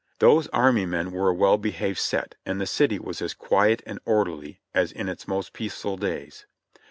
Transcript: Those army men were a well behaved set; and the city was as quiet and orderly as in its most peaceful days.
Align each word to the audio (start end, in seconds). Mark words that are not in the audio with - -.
Those 0.17 0.47
army 0.47 0.87
men 0.87 1.11
were 1.11 1.29
a 1.29 1.33
well 1.35 1.59
behaved 1.59 1.99
set; 1.99 2.33
and 2.43 2.59
the 2.59 2.65
city 2.65 2.97
was 2.97 3.21
as 3.21 3.35
quiet 3.35 3.83
and 3.85 3.99
orderly 4.03 4.59
as 4.73 4.91
in 4.91 5.07
its 5.07 5.27
most 5.27 5.53
peaceful 5.53 5.95
days. 5.95 6.47